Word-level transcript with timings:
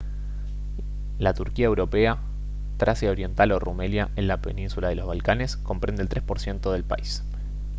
la 1.19 1.35
turquía 1.35 1.65
europea 1.67 2.17
tracia 2.77 3.11
oriental 3.11 3.51
o 3.51 3.59
rumelia 3.59 4.09
en 4.15 4.27
la 4.27 4.41
península 4.41 4.87
de 4.89 4.95
los 4.95 5.05
balcanes 5.05 5.57
comprende 5.57 6.01
el 6.01 6.09
3 6.09 6.23
% 6.23 6.71
del 6.71 6.83
país 6.83 7.23